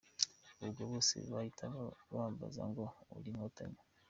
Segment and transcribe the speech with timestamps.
[0.63, 1.63] Ubwo bose bahise
[2.13, 2.83] bambaza ngo
[3.17, 3.79] uri inkotanyi?